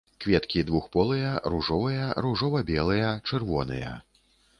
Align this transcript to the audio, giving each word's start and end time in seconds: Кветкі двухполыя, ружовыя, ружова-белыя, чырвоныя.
Кветкі 0.23 0.61
двухполыя, 0.69 1.33
ружовыя, 1.55 2.07
ружова-белыя, 2.27 3.11
чырвоныя. 3.29 3.93